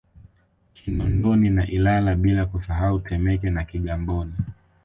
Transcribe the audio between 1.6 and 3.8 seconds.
Ilala bila kusahau Temeke na